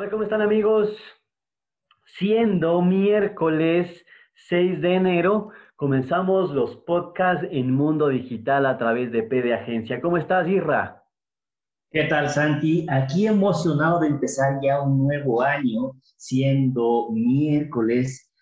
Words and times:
Hola, 0.00 0.10
¿cómo 0.10 0.22
están 0.22 0.40
amigos? 0.40 0.96
Siendo 2.06 2.80
miércoles 2.80 4.02
6 4.48 4.80
de 4.80 4.94
enero, 4.94 5.50
comenzamos 5.76 6.52
los 6.52 6.74
podcasts 6.74 7.46
en 7.50 7.74
Mundo 7.74 8.08
Digital 8.08 8.64
a 8.64 8.78
través 8.78 9.12
de 9.12 9.24
PD 9.24 9.52
Agencia. 9.52 10.00
¿Cómo 10.00 10.16
estás, 10.16 10.48
Irra? 10.48 11.04
¿Qué 11.90 12.04
tal, 12.04 12.30
Santi? 12.30 12.86
Aquí 12.88 13.26
emocionado 13.26 14.00
de 14.00 14.06
empezar 14.06 14.58
ya 14.62 14.80
un 14.80 15.06
nuevo 15.06 15.42
año, 15.42 15.92
siendo 16.16 17.10
miércoles. 17.12 18.32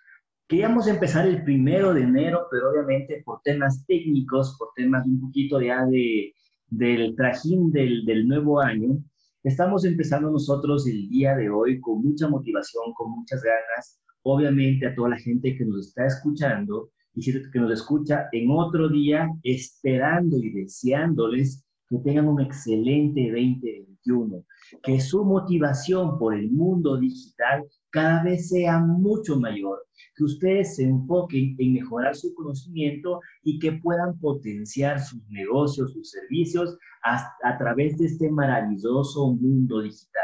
Queríamos 0.47 0.87
empezar 0.87 1.27
el 1.27 1.43
primero 1.43 1.93
de 1.93 2.03
enero, 2.03 2.47
pero 2.53 2.71
obviamente 2.71 3.21
por 3.25 3.43
temas 3.43 3.85
técnicos, 3.85 4.55
por 4.61 4.69
temas 4.77 5.05
un 5.09 5.21
poquito 5.21 5.61
ya 5.61 5.85
de, 5.87 6.33
del 6.69 7.17
trajín 7.17 7.73
del, 7.73 8.05
del 8.05 8.29
nuevo 8.29 8.61
año, 8.61 9.03
Estamos 9.49 9.87
empezando 9.87 10.31
nosotros 10.31 10.87
el 10.87 11.09
día 11.09 11.35
de 11.35 11.49
hoy 11.49 11.81
con 11.81 12.03
mucha 12.03 12.29
motivación, 12.29 12.93
con 12.95 13.13
muchas 13.13 13.43
ganas. 13.43 13.99
Obviamente 14.23 14.87
a 14.87 14.95
toda 14.95 15.09
la 15.09 15.19
gente 15.19 15.57
que 15.57 15.65
nos 15.65 15.89
está 15.89 16.05
escuchando 16.05 16.91
y 17.15 17.33
que 17.33 17.59
nos 17.59 17.73
escucha 17.73 18.29
en 18.33 18.51
otro 18.51 18.91
día, 18.91 19.27
esperando 19.43 20.37
y 20.37 20.51
deseándoles 20.51 21.65
que 21.89 21.97
tengan 21.97 22.29
un 22.29 22.43
excelente 22.43 23.23
2021, 23.33 24.45
que 24.83 25.01
su 25.01 25.25
motivación 25.25 26.19
por 26.19 26.35
el 26.35 26.51
mundo 26.51 26.99
digital 26.99 27.65
cada 27.89 28.23
vez 28.25 28.51
sea 28.51 28.81
mucho 28.81 29.41
mayor, 29.41 29.79
que 30.19 30.25
ustedes 30.25 30.75
se 30.75 30.83
enfoquen 30.83 31.55
en 31.59 31.75
mejorar 31.75 32.15
su 32.17 32.35
conocimiento 32.35 33.21
y 33.45 33.61
que 33.61 33.73
puedan 33.73 34.19
potenciar 34.19 35.01
sus 35.01 35.23
negocios, 35.31 35.93
sus 35.93 36.11
servicios 36.11 36.77
a, 37.05 37.57
través 37.57 37.97
de 37.99 38.07
este 38.07 38.29
maravilloso 38.29 39.33
mundo 39.35 39.81
digital. 39.81 40.23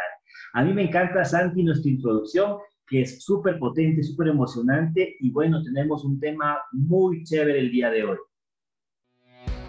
A 0.55 0.65
mí 0.65 0.75
me 0.75 0.89
encanta, 0.89 1.25
Santi, 1.25 1.63
nuestra 1.63 1.91
introducción, 1.91 2.59
que 2.89 3.03
es 3.03 3.23
súper 3.23 3.59
potente, 3.61 4.03
súper 4.03 4.29
emocionante 4.29 5.17
y 5.21 5.31
bueno, 5.31 5.63
tenemos 5.63 6.05
un 6.05 6.19
tema 6.19 6.59
muy 6.73 7.23
chévere 7.23 7.61
el 7.61 7.71
día 7.71 7.91
de 7.91 8.05
hoy. 8.05 8.19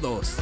todos. 0.00 0.36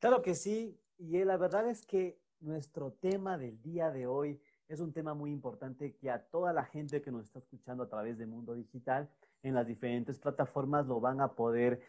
Claro 0.00 0.22
que 0.22 0.34
sí, 0.34 0.78
y 0.98 1.24
la 1.24 1.36
verdad 1.36 1.68
es 1.68 1.86
que 1.86 2.18
nuestro 2.40 2.92
tema 2.92 3.38
del 3.38 3.60
día 3.62 3.90
de 3.90 4.06
hoy 4.06 4.40
es 4.68 4.80
un 4.80 4.92
tema 4.92 5.14
muy 5.14 5.30
importante 5.30 5.94
que 5.94 6.10
a 6.10 6.22
toda 6.24 6.52
la 6.52 6.64
gente 6.64 7.00
que 7.00 7.10
nos 7.10 7.26
está 7.26 7.38
escuchando 7.38 7.84
a 7.84 7.88
través 7.88 8.18
de 8.18 8.26
Mundo 8.26 8.54
Digital 8.54 9.08
en 9.42 9.54
las 9.54 9.66
diferentes 9.66 10.18
plataformas 10.18 10.86
lo 10.86 11.00
van 11.00 11.20
a 11.20 11.32
poder 11.32 11.80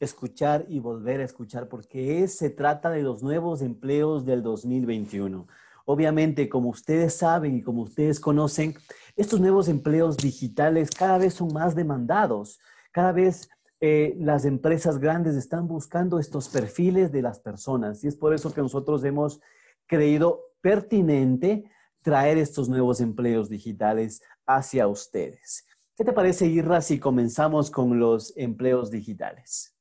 escuchar 0.00 0.66
y 0.68 0.80
volver 0.80 1.20
a 1.20 1.24
escuchar 1.24 1.68
porque 1.68 2.28
se 2.28 2.50
trata 2.50 2.90
de 2.90 3.02
los 3.02 3.22
nuevos 3.22 3.62
empleos 3.62 4.26
del 4.26 4.42
2021. 4.42 5.46
Obviamente, 5.86 6.48
como 6.48 6.68
ustedes 6.68 7.14
saben 7.14 7.56
y 7.56 7.62
como 7.62 7.82
ustedes 7.82 8.20
conocen, 8.20 8.74
estos 9.14 9.40
nuevos 9.40 9.68
empleos 9.68 10.16
digitales 10.16 10.90
cada 10.90 11.16
vez 11.16 11.34
son 11.34 11.52
más 11.54 11.74
demandados, 11.74 12.58
cada 12.92 13.12
vez 13.12 13.48
eh, 13.80 14.14
las 14.18 14.44
empresas 14.46 14.98
grandes 14.98 15.36
están 15.36 15.68
buscando 15.68 16.18
estos 16.18 16.48
perfiles 16.48 17.12
de 17.12 17.20
las 17.22 17.40
personas 17.40 18.02
y 18.04 18.08
es 18.08 18.16
por 18.16 18.32
eso 18.32 18.54
que 18.54 18.62
nosotros 18.62 19.04
hemos 19.04 19.40
creído 19.86 20.40
pertinente 20.62 21.70
traer 22.00 22.38
estos 22.38 22.68
nuevos 22.68 23.00
empleos 23.00 23.50
digitales 23.50 24.22
hacia 24.46 24.88
ustedes. 24.88 25.66
¿Qué 25.96 26.04
te 26.04 26.12
parece, 26.12 26.46
Irra, 26.46 26.80
si 26.80 26.98
comenzamos 26.98 27.70
con 27.70 27.98
los 27.98 28.36
empleos 28.36 28.90
digitales? 28.90 29.76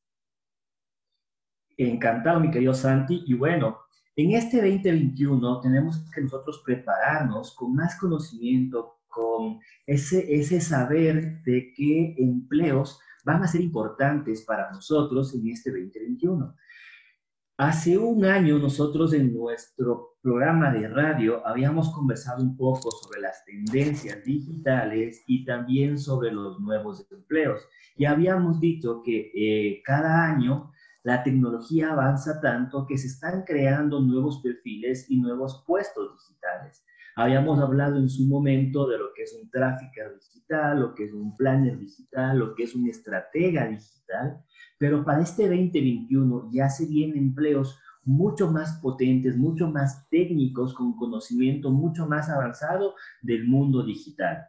Encantado, 1.77 2.39
mi 2.39 2.51
querido 2.51 2.73
Santi. 2.73 3.23
Y 3.27 3.33
bueno, 3.33 3.77
en 4.15 4.31
este 4.31 4.57
2021 4.57 5.61
tenemos 5.61 6.09
que 6.13 6.21
nosotros 6.21 6.61
prepararnos 6.65 7.53
con 7.55 7.75
más 7.75 7.97
conocimiento, 7.99 8.99
con 9.07 9.59
ese, 9.85 10.33
ese 10.33 10.61
saber 10.61 11.43
de 11.43 11.73
qué 11.75 12.15
empleos 12.17 12.99
van 13.25 13.43
a 13.43 13.47
ser 13.47 13.61
importantes 13.61 14.43
para 14.43 14.71
nosotros 14.71 15.33
en 15.33 15.47
este 15.49 15.71
2021. 15.71 16.55
Hace 17.57 17.97
un 17.97 18.25
año 18.25 18.59
nosotros 18.59 19.13
en 19.13 19.33
nuestro 19.33 20.17
programa 20.21 20.71
de 20.71 20.87
radio 20.89 21.45
habíamos 21.47 21.89
conversado 21.93 22.43
un 22.43 22.57
poco 22.57 22.91
sobre 22.91 23.21
las 23.21 23.45
tendencias 23.45 24.23
digitales 24.23 25.23
y 25.25 25.45
también 25.45 25.97
sobre 25.97 26.31
los 26.31 26.59
nuevos 26.59 27.07
empleos. 27.09 27.61
Y 27.95 28.05
habíamos 28.05 28.59
dicho 28.59 29.01
que 29.03 29.31
eh, 29.33 29.81
cada 29.85 30.25
año 30.25 30.71
la 31.03 31.23
tecnología 31.23 31.93
avanza 31.93 32.41
tanto 32.41 32.85
que 32.85 32.97
se 32.97 33.07
están 33.07 33.43
creando 33.43 34.01
nuevos 34.01 34.41
perfiles 34.41 35.09
y 35.09 35.19
nuevos 35.19 35.63
puestos 35.65 36.11
digitales. 36.17 36.83
Habíamos 37.15 37.59
hablado 37.59 37.97
en 37.97 38.09
su 38.09 38.25
momento 38.25 38.87
de 38.87 38.97
lo 38.97 39.13
que 39.13 39.23
es 39.23 39.33
un 39.41 39.49
trafficker 39.49 40.15
digital, 40.15 40.81
lo 40.81 40.93
que 40.93 41.05
es 41.05 41.13
un 41.13 41.35
planner 41.37 41.79
digital, 41.79 42.37
lo 42.37 42.53
que 42.53 42.63
es 42.63 42.75
un 42.75 42.89
estratega 42.89 43.67
digital, 43.67 44.43
pero 44.77 45.05
para 45.05 45.21
este 45.21 45.43
2021 45.43 46.49
ya 46.51 46.69
se 46.69 46.85
vienen 46.87 47.17
empleos 47.17 47.79
mucho 48.03 48.51
más 48.51 48.79
potentes, 48.81 49.37
mucho 49.37 49.69
más 49.69 50.07
técnicos, 50.09 50.73
con 50.73 50.95
conocimiento 50.95 51.71
mucho 51.71 52.05
más 52.05 52.29
avanzado 52.29 52.95
del 53.21 53.47
mundo 53.47 53.83
digital. 53.83 54.45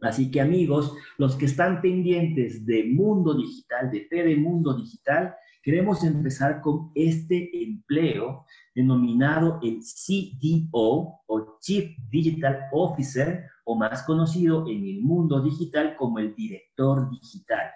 Así 0.00 0.30
que 0.30 0.40
amigos, 0.40 0.94
los 1.16 1.36
que 1.36 1.46
están 1.46 1.80
pendientes 1.80 2.64
de 2.64 2.84
mundo 2.84 3.34
digital, 3.34 3.90
de 3.90 4.06
PD 4.08 4.36
Mundo 4.36 4.74
Digital, 4.74 5.34
queremos 5.62 6.04
empezar 6.04 6.60
con 6.60 6.90
este 6.94 7.50
empleo 7.64 8.44
denominado 8.74 9.58
el 9.62 9.80
CDO 9.80 11.20
o 11.26 11.58
Chief 11.60 11.96
Digital 12.10 12.66
Officer 12.72 13.44
o 13.64 13.76
más 13.76 14.02
conocido 14.04 14.68
en 14.68 14.84
el 14.86 15.02
mundo 15.02 15.42
digital 15.42 15.96
como 15.96 16.18
el 16.18 16.34
director 16.34 17.10
digital. 17.10 17.70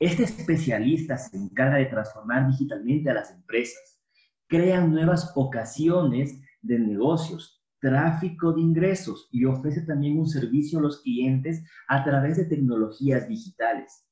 Este 0.00 0.22
especialista 0.22 1.18
se 1.18 1.36
encarga 1.36 1.76
de 1.76 1.86
transformar 1.86 2.46
digitalmente 2.48 3.10
a 3.10 3.14
las 3.14 3.32
empresas, 3.32 4.00
crean 4.46 4.92
nuevas 4.92 5.32
ocasiones 5.34 6.40
de 6.62 6.78
negocios, 6.78 7.62
tráfico 7.80 8.52
de 8.52 8.60
ingresos 8.60 9.28
y 9.30 9.44
ofrece 9.44 9.82
también 9.82 10.18
un 10.18 10.28
servicio 10.28 10.78
a 10.78 10.82
los 10.82 11.02
clientes 11.02 11.64
a 11.88 12.04
través 12.04 12.36
de 12.36 12.44
tecnologías 12.44 13.28
digitales. 13.28 14.07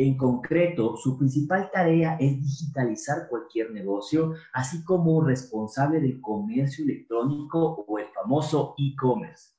En 0.00 0.16
concreto, 0.16 0.96
su 0.96 1.18
principal 1.18 1.70
tarea 1.72 2.16
es 2.20 2.40
digitalizar 2.40 3.28
cualquier 3.28 3.72
negocio, 3.72 4.32
así 4.52 4.84
como 4.84 5.24
responsable 5.24 6.00
del 6.00 6.20
comercio 6.20 6.84
electrónico 6.84 7.84
o 7.88 7.98
el 7.98 8.06
famoso 8.14 8.76
e-commerce. 8.78 9.54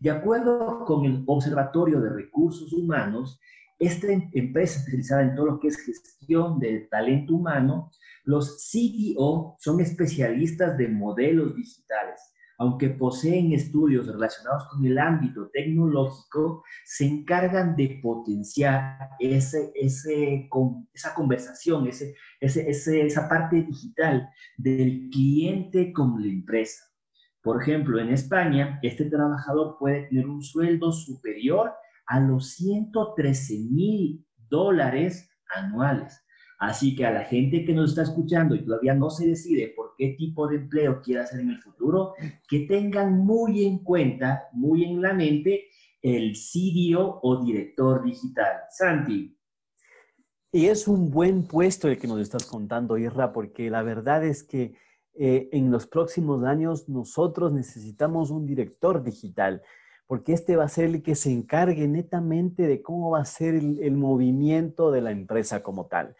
De 0.00 0.10
acuerdo 0.10 0.84
con 0.84 1.04
el 1.04 1.22
Observatorio 1.26 2.00
de 2.00 2.10
Recursos 2.10 2.72
Humanos, 2.72 3.38
esta 3.78 4.08
em-, 4.08 4.28
empresa 4.32 4.80
especializada 4.80 5.22
en 5.22 5.36
todo 5.36 5.46
lo 5.46 5.60
que 5.60 5.68
es 5.68 5.76
gestión 5.76 6.58
del 6.58 6.88
talento 6.88 7.36
humano, 7.36 7.92
los 8.24 8.68
CDO 8.68 9.54
son 9.60 9.80
especialistas 9.80 10.76
de 10.76 10.88
modelos 10.88 11.54
digitales 11.54 12.33
aunque 12.64 12.88
poseen 12.88 13.52
estudios 13.52 14.06
relacionados 14.06 14.66
con 14.68 14.86
el 14.86 14.98
ámbito 14.98 15.50
tecnológico, 15.52 16.64
se 16.82 17.04
encargan 17.04 17.76
de 17.76 18.00
potenciar 18.02 19.10
ese, 19.18 19.70
ese, 19.74 20.48
esa 20.94 21.14
conversación, 21.14 21.86
ese, 21.86 22.14
ese, 22.40 23.06
esa 23.06 23.28
parte 23.28 23.62
digital 23.62 24.30
del 24.56 25.10
cliente 25.12 25.92
con 25.92 26.22
la 26.22 26.32
empresa. 26.32 26.82
Por 27.42 27.60
ejemplo, 27.60 28.00
en 28.00 28.08
España, 28.08 28.78
este 28.82 29.04
trabajador 29.10 29.76
puede 29.78 30.04
tener 30.08 30.26
un 30.26 30.42
sueldo 30.42 30.90
superior 30.90 31.70
a 32.06 32.18
los 32.18 32.54
113 32.54 33.58
mil 33.70 34.24
dólares 34.48 35.30
anuales. 35.54 36.23
Así 36.66 36.96
que 36.96 37.04
a 37.04 37.10
la 37.10 37.24
gente 37.24 37.62
que 37.62 37.74
nos 37.74 37.90
está 37.90 38.02
escuchando 38.04 38.54
y 38.54 38.64
todavía 38.64 38.94
no 38.94 39.10
se 39.10 39.28
decide 39.28 39.74
por 39.76 39.94
qué 39.98 40.14
tipo 40.16 40.48
de 40.48 40.56
empleo 40.56 41.02
quiere 41.02 41.20
hacer 41.20 41.40
en 41.40 41.50
el 41.50 41.60
futuro, 41.60 42.14
que 42.48 42.60
tengan 42.60 43.18
muy 43.18 43.66
en 43.66 43.80
cuenta, 43.80 44.48
muy 44.52 44.84
en 44.84 45.02
la 45.02 45.12
mente, 45.12 45.66
el 46.00 46.32
CDO 46.32 47.20
o 47.22 47.44
director 47.44 48.02
digital. 48.02 48.62
Santi. 48.70 49.36
Y 50.52 50.66
es 50.66 50.88
un 50.88 51.10
buen 51.10 51.46
puesto 51.46 51.86
el 51.88 51.98
que 51.98 52.06
nos 52.06 52.20
estás 52.20 52.46
contando, 52.46 52.96
Irra, 52.96 53.30
porque 53.34 53.68
la 53.68 53.82
verdad 53.82 54.24
es 54.24 54.42
que 54.42 54.74
eh, 55.12 55.50
en 55.52 55.70
los 55.70 55.86
próximos 55.86 56.44
años 56.44 56.88
nosotros 56.88 57.52
necesitamos 57.52 58.30
un 58.30 58.46
director 58.46 59.04
digital, 59.04 59.60
porque 60.06 60.32
este 60.32 60.56
va 60.56 60.64
a 60.64 60.68
ser 60.68 60.86
el 60.86 61.02
que 61.02 61.14
se 61.14 61.30
encargue 61.30 61.86
netamente 61.88 62.66
de 62.66 62.80
cómo 62.80 63.10
va 63.10 63.20
a 63.20 63.26
ser 63.26 63.54
el 63.54 63.96
movimiento 63.96 64.90
de 64.90 65.02
la 65.02 65.10
empresa 65.10 65.62
como 65.62 65.86
tal. 65.86 66.16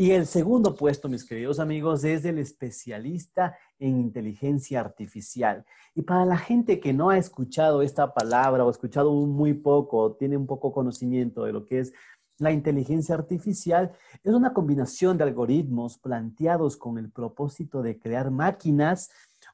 Y 0.00 0.12
el 0.12 0.26
segundo 0.26 0.76
puesto, 0.76 1.08
mis 1.08 1.24
queridos 1.24 1.58
amigos, 1.58 2.04
es 2.04 2.24
el 2.24 2.38
especialista 2.38 3.58
en 3.80 3.98
inteligencia 3.98 4.78
artificial. 4.78 5.66
Y 5.92 6.02
para 6.02 6.24
la 6.24 6.38
gente 6.38 6.78
que 6.78 6.92
no 6.92 7.10
ha 7.10 7.18
escuchado 7.18 7.82
esta 7.82 8.14
palabra 8.14 8.64
o 8.64 8.68
ha 8.68 8.70
escuchado 8.70 9.12
muy 9.12 9.54
poco, 9.54 9.98
o 9.98 10.12
tiene 10.12 10.36
un 10.36 10.46
poco 10.46 10.72
conocimiento 10.72 11.42
de 11.42 11.52
lo 11.52 11.66
que 11.66 11.80
es 11.80 11.92
la 12.38 12.52
inteligencia 12.52 13.16
artificial, 13.16 13.90
es 14.22 14.32
una 14.32 14.54
combinación 14.54 15.18
de 15.18 15.24
algoritmos 15.24 15.98
planteados 15.98 16.76
con 16.76 16.96
el 16.98 17.10
propósito 17.10 17.82
de 17.82 17.98
crear 17.98 18.30
máquinas 18.30 19.10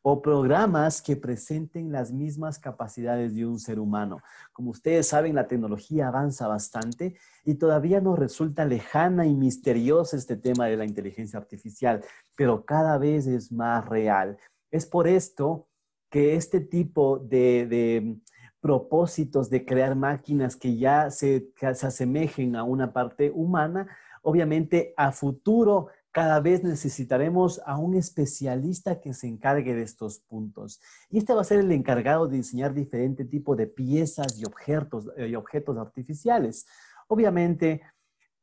o 0.07 0.21
programas 0.21 1.01
que 1.01 1.17
presenten 1.17 1.91
las 1.91 2.13
mismas 2.13 2.59
capacidades 2.59 3.35
de 3.35 3.47
un 3.47 3.59
ser 3.59 3.81
humano. 3.81 4.21
Como 4.53 4.71
ustedes 4.71 5.09
saben, 5.09 5.35
la 5.35 5.49
tecnología 5.49 6.09
avanza 6.09 6.47
bastante 6.47 7.17
y 7.43 7.55
todavía 7.55 8.03
nos 8.03 8.19
resulta 8.19 8.67
lejana 8.67 9.25
y 9.25 9.35
misteriosa 9.35 10.19
este 10.19 10.37
tema 10.37 10.67
de 10.67 10.77
la 10.77 10.85
inteligencia 10.85 11.39
artificial, 11.39 12.05
pero 12.37 12.67
cada 12.67 12.99
vez 12.99 13.27
es 13.27 13.51
más 13.51 13.89
real. 13.89 14.37
Es 14.71 14.85
por 14.85 15.09
esto 15.09 15.69
que 16.11 16.35
este 16.37 16.61
tipo 16.61 17.19
de, 17.19 18.19
propósitos 18.61 19.49
de 19.49 19.65
crear 19.65 19.97
máquinas 19.97 20.55
que 20.55 20.77
ya 20.77 21.11
se, 21.11 21.51
que 21.57 21.75
se 21.75 21.87
asemejen 21.87 22.57
a 22.57 22.63
una 22.63 22.93
parte 22.93 23.31
humana, 23.31 23.89
obviamente 24.21 24.93
a 24.99 25.13
futuro 25.13 25.89
cada 26.15 26.39
vez 26.39 26.63
necesitaremos 26.63 27.61
a 27.67 27.77
un 27.77 27.97
especialista 27.97 29.01
que 29.01 29.13
se 29.15 29.27
encargue 29.27 29.75
de 29.75 29.83
estos 29.83 30.21
puntos. 30.21 30.81
Y 31.11 31.19
este 31.19 31.35
va 31.35 31.41
a 31.41 31.45
ser 31.45 31.59
el 31.59 31.73
encargado 31.73 32.29
de 32.29 32.37
diseñar 32.37 32.73
diferente 32.73 33.25
tipo 33.25 33.57
de 33.57 33.67
piezas 33.67 34.39
y 34.39 34.45
objetos, 34.45 35.11
eh, 35.17 35.27
y 35.27 35.35
objetos 35.35 35.77
artificiales. 35.77 36.67
Obviamente, 37.09 37.83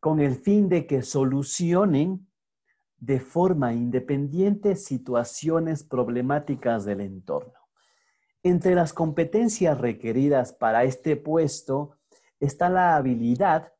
con 0.01 0.19
el 0.19 0.35
fin 0.35 0.67
de 0.67 0.85
que 0.85 1.01
solucionen 1.01 2.27
de 2.97 3.21
forma 3.21 3.71
independiente 3.71 4.75
situaciones 4.75 5.85
problemáticas 5.85 6.83
del 6.83 6.99
entorno. 6.99 7.53
Entre 8.43 8.75
las 8.75 8.91
competencias 8.91 9.79
requeridas 9.79 10.51
para 10.51 10.83
este 10.83 11.15
puesto 11.15 11.95
está 12.37 12.67
la 12.67 12.97
habilidad 12.97 13.71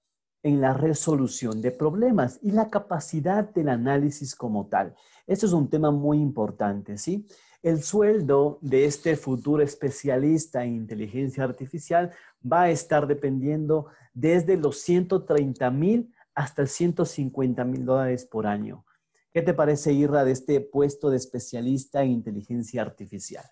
en 0.43 0.61
la 0.61 0.73
resolución 0.73 1.61
de 1.61 1.71
problemas 1.71 2.39
y 2.41 2.51
la 2.51 2.69
capacidad 2.69 3.49
del 3.53 3.69
análisis 3.69 4.35
como 4.35 4.67
tal. 4.67 4.95
Esto 5.27 5.45
es 5.45 5.53
un 5.53 5.69
tema 5.69 5.91
muy 5.91 6.19
importante, 6.19 6.97
¿sí? 6.97 7.27
El 7.61 7.83
sueldo 7.83 8.57
de 8.61 8.85
este 8.85 9.15
futuro 9.15 9.61
especialista 9.61 10.63
en 10.63 10.75
inteligencia 10.75 11.43
artificial 11.43 12.11
va 12.43 12.63
a 12.63 12.69
estar 12.71 13.05
dependiendo 13.05 13.85
desde 14.13 14.57
los 14.57 14.79
130 14.79 15.69
mil 15.69 16.11
hasta 16.33 16.65
150 16.65 17.63
mil 17.65 17.85
dólares 17.85 18.25
por 18.25 18.47
año. 18.47 18.83
¿Qué 19.31 19.41
te 19.41 19.53
parece, 19.53 19.93
Irra, 19.93 20.25
de 20.25 20.31
este 20.31 20.59
puesto 20.59 21.09
de 21.09 21.17
especialista 21.17 22.03
en 22.03 22.11
inteligencia 22.11 22.81
artificial? 22.81 23.45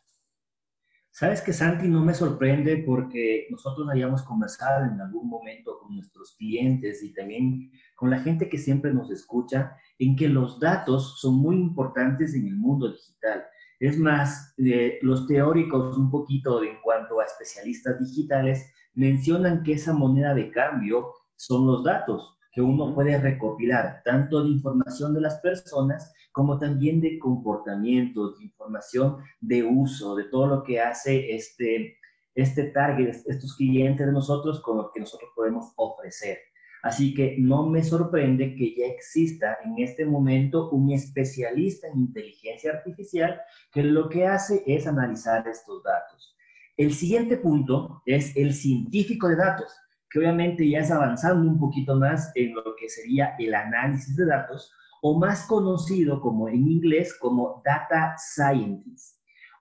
Sabes 1.20 1.42
que 1.42 1.52
Santi 1.52 1.90
no 1.90 2.02
me 2.02 2.14
sorprende 2.14 2.78
porque 2.88 3.46
nosotros 3.50 3.90
habíamos 3.92 4.24
conversado 4.24 4.86
en 4.86 5.02
algún 5.02 5.28
momento 5.28 5.78
con 5.78 5.94
nuestros 5.94 6.34
clientes 6.38 7.04
y 7.04 7.14
también 7.14 7.74
con 7.98 8.10
la 8.10 8.22
gente 8.22 8.48
que 8.48 8.58
siempre 8.58 8.94
nos 8.94 9.12
escucha 9.12 9.76
en 9.98 10.16
que 10.16 10.30
los 10.30 10.62
datos 10.62 11.20
son 11.20 11.36
muy 11.36 11.58
importantes 11.58 12.34
en 12.36 12.48
el 12.48 12.56
mundo 12.56 12.94
digital. 12.94 13.44
Es 13.82 14.00
más, 14.00 14.54
eh, 14.60 14.98
los 15.02 15.28
teóricos 15.28 15.98
un 15.98 16.10
poquito 16.10 16.64
en 16.64 16.80
cuanto 16.82 17.20
a 17.20 17.26
especialistas 17.26 18.00
digitales 18.00 18.72
mencionan 18.94 19.62
que 19.64 19.74
esa 19.74 19.92
moneda 19.92 20.34
de 20.34 20.50
cambio 20.50 21.16
son 21.36 21.68
los 21.68 21.84
datos 21.84 22.39
que 22.60 22.64
uno 22.64 22.94
puede 22.94 23.18
recopilar, 23.18 24.02
tanto 24.04 24.44
de 24.44 24.50
información 24.50 25.14
de 25.14 25.22
las 25.22 25.40
personas 25.40 26.14
como 26.34 26.60
también 26.60 27.00
de 27.00 27.18
comportamientos, 27.18 28.38
de 28.38 28.44
información 28.44 29.20
de 29.40 29.64
uso, 29.64 30.14
de 30.14 30.26
todo 30.26 30.46
lo 30.48 30.64
que 30.64 30.82
hace 30.82 31.34
este, 31.34 31.96
este 32.36 32.66
target, 32.66 33.16
estos 33.28 33.56
clientes 33.56 34.06
de 34.06 34.12
nosotros 34.12 34.60
con 34.60 34.76
lo 34.76 34.92
que 34.92 35.00
nosotros 35.00 35.32
podemos 35.34 35.72
ofrecer. 35.78 36.40
Así 36.84 37.14
que 37.14 37.38
no 37.40 37.66
me 37.66 37.82
sorprende 37.82 38.54
que 38.58 38.76
ya 38.76 38.88
exista 38.88 39.60
en 39.64 39.82
este 39.82 40.06
momento 40.06 40.70
un 40.72 40.92
especialista 40.92 41.88
en 41.88 42.00
inteligencia 42.00 42.74
artificial 42.74 43.40
que 43.72 43.84
lo 43.84 44.10
que 44.10 44.28
hace 44.28 44.64
es 44.68 44.86
analizar 44.86 45.48
estos 45.48 45.82
datos. 45.82 46.36
El 46.76 46.94
siguiente 46.94 47.38
punto 47.38 48.02
es 48.06 48.36
el 48.36 48.54
científico 48.54 49.30
de 49.30 49.38
datos, 49.38 49.72
que 50.10 50.20
obviamente 50.20 50.68
ya 50.68 50.80
es 50.80 50.92
avanzando 50.92 51.50
un 51.50 51.60
poquito 51.60 51.96
más 51.96 52.32
en 52.36 52.54
lo 52.54 52.76
que 52.76 52.90
sería 52.90 53.36
el 53.38 53.54
análisis 53.54 54.16
de 54.16 54.26
datos, 54.26 54.72
o 55.02 55.18
más 55.18 55.46
conocido 55.46 56.20
como 56.20 56.50
en 56.50 56.68
inglés 56.68 57.18
como 57.20 57.62
data 57.64 58.16
scientist. 58.18 59.18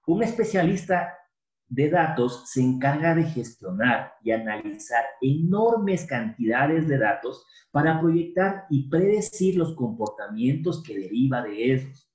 Un 0.06 0.22
especialista 0.22 1.14
de 1.68 1.90
datos 1.90 2.50
se 2.50 2.62
encarga 2.62 3.14
de 3.14 3.24
gestionar 3.24 4.14
y 4.22 4.30
analizar 4.30 5.04
enormes 5.20 6.06
cantidades 6.06 6.88
de 6.88 6.98
datos 6.98 7.44
para 7.70 8.00
proyectar 8.00 8.64
y 8.70 8.88
predecir 8.88 9.56
los 9.56 9.74
comportamientos 9.74 10.82
que 10.82 10.98
deriva 10.98 11.42
de 11.42 11.74
esos. 11.74 12.07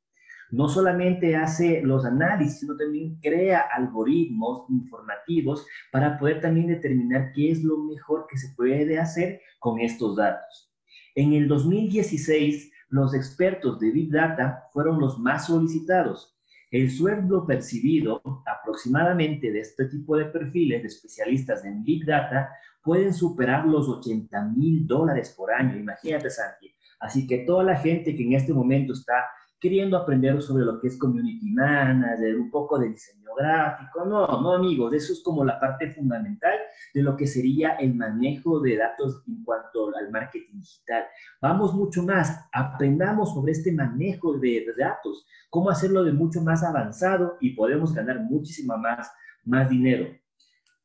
No 0.53 0.69
solamente 0.69 1.35
hace 1.35 1.81
los 1.81 2.05
análisis, 2.05 2.59
sino 2.59 2.77
también 2.77 3.17
crea 3.23 3.61
algoritmos 3.73 4.69
informativos 4.69 5.65
para 5.91 6.19
poder 6.19 6.41
también 6.41 6.67
determinar 6.67 7.31
qué 7.33 7.50
es 7.50 7.63
lo 7.63 7.79
mejor 7.79 8.27
que 8.29 8.38
se 8.38 8.53
puede 8.55 9.00
hacer 9.00 9.41
con 9.57 9.79
estos 9.79 10.15
datos. 10.15 10.71
En 11.15 11.33
el 11.33 11.47
2016, 11.47 12.71
los 12.89 13.15
expertos 13.15 13.79
de 13.79 13.89
Big 13.89 14.11
Data 14.11 14.65
fueron 14.71 15.00
los 15.00 15.17
más 15.17 15.47
solicitados. 15.47 16.38
El 16.69 16.91
sueldo 16.91 17.47
percibido 17.47 18.21
aproximadamente 18.45 19.51
de 19.51 19.59
este 19.59 19.85
tipo 19.85 20.17
de 20.17 20.25
perfiles 20.25 20.83
de 20.83 20.88
especialistas 20.88 21.65
en 21.65 21.83
Big 21.83 22.05
Data 22.05 22.51
pueden 22.83 23.11
superar 23.11 23.65
los 23.65 23.89
80 23.89 24.50
mil 24.55 24.85
dólares 24.85 25.33
por 25.35 25.51
año. 25.51 25.79
Imagínate, 25.79 26.29
Santi. 26.29 26.71
Así 27.00 27.25
que 27.25 27.39
toda 27.39 27.63
la 27.63 27.75
gente 27.75 28.15
que 28.15 28.21
en 28.21 28.33
este 28.33 28.53
momento 28.53 28.94
está 28.94 29.15
queriendo 29.63 29.95
aprender 29.95 30.42
sobre 30.42 30.65
lo 30.65 30.77
que 30.77 30.88
es 30.88 31.00
community 31.00 31.50
manager, 31.51 32.38
un 32.38 32.51
poco 32.51 32.77
de 32.77 32.89
diseño 32.89 33.33
gráfico. 33.33 34.04
No, 34.04 34.27
no 34.42 34.56
amigos, 34.56 34.94
eso 34.94 35.13
es 35.13 35.24
como 35.24 35.45
la 35.45 35.57
parte 35.57 35.89
fundamental 35.94 36.60
de 36.93 37.01
lo 37.01 37.15
que 37.15 37.25
sería 37.25 37.75
el 37.75 37.96
manejo 37.96 38.60
de 38.60 38.75
datos 38.75 39.24
en 39.25 39.41
cuanto 39.46 39.96
al 39.96 40.12
marketing 40.12 40.60
digital. 40.60 41.05
Vamos 41.41 41.74
mucho 41.74 42.03
más, 42.03 42.46
aprendamos 42.51 43.34
sobre 43.34 43.53
este 43.53 43.72
manejo 43.72 44.38
de 44.38 44.65
datos, 44.77 45.25
cómo 45.50 45.70
hacerlo 45.70 46.03
de 46.03 46.12
mucho 46.12 46.41
más 46.41 46.62
avanzado 46.62 47.38
y 47.39 47.51
podemos 47.51 47.93
ganar 47.93 48.20
muchísimo 48.20 48.77
más, 48.77 49.10
más 49.46 49.70
dinero. 49.70 50.08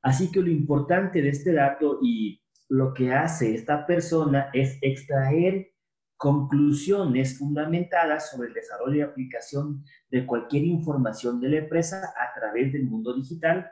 Así 0.02 0.30
que 0.30 0.40
lo 0.40 0.50
importante 0.50 1.20
de 1.20 1.30
este 1.30 1.52
dato 1.52 1.99
y 2.00 2.40
lo 2.68 2.94
que 2.94 3.12
hace 3.12 3.56
esta 3.56 3.85
persona 3.85 4.50
es 4.52 4.78
extraer 4.82 5.73
conclusiones 6.18 7.38
fundamentadas 7.38 8.30
sobre 8.30 8.48
el 8.48 8.54
desarrollo 8.54 8.96
y 8.96 9.00
aplicación 9.00 9.84
de 10.10 10.26
cualquier 10.26 10.64
información 10.64 11.40
de 11.40 11.48
la 11.48 11.56
empresa 11.58 12.12
a 12.16 12.38
través 12.38 12.72
del 12.72 12.84
mundo 12.84 13.14
digital 13.14 13.70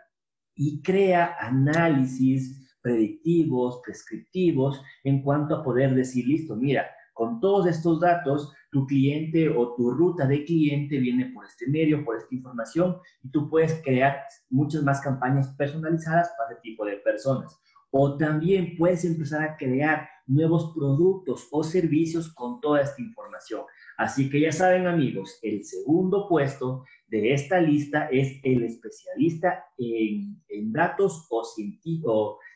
y 0.55 0.81
crea 0.81 1.37
análisis 1.41 2.79
predictivos, 2.81 3.81
prescriptivos, 3.85 4.81
en 5.03 5.23
cuanto 5.23 5.57
a 5.57 5.65
poder 5.65 5.95
decir, 5.95 6.25
listo, 6.25 6.55
mira, 6.55 6.87
con 7.13 7.41
todos 7.41 7.67
estos 7.67 7.99
datos, 7.99 8.53
tu 8.71 8.87
cliente 8.87 9.49
o 9.49 9.75
tu 9.75 9.91
ruta 9.91 10.25
de 10.27 10.45
cliente 10.45 10.99
viene 10.99 11.33
por 11.35 11.47
este 11.47 11.67
medio, 11.67 12.05
por 12.05 12.17
esta 12.17 12.33
información, 12.33 12.99
y 13.25 13.31
tú 13.31 13.51
puedes 13.51 13.83
crear 13.83 14.21
muchas 14.51 14.85
más 14.85 15.01
campañas 15.01 15.49
personalizadas 15.57 16.31
para 16.39 16.51
este 16.51 16.63
tipo 16.63 16.85
de 16.85 16.99
personas. 16.99 17.59
O 17.91 18.17
también 18.17 18.77
puedes 18.77 19.05
empezar 19.05 19.43
a 19.43 19.57
crear 19.57 20.09
nuevos 20.27 20.73
productos 20.75 21.49
o 21.51 21.63
servicios 21.63 22.33
con 22.33 22.61
toda 22.61 22.81
esta 22.81 23.01
información. 23.01 23.63
Así 23.97 24.29
que 24.29 24.41
ya 24.41 24.53
saben 24.53 24.87
amigos, 24.87 25.39
el 25.43 25.65
segundo 25.65 26.29
puesto 26.29 26.85
de 27.07 27.33
esta 27.33 27.61
lista 27.61 28.09
es 28.11 28.41
el 28.43 28.65
especialista 28.65 29.65
en, 29.79 30.43
datos 30.73 31.27
o, 31.31 31.45